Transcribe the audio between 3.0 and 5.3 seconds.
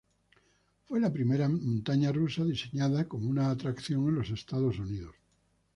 como una atracción en los Estados Unidos.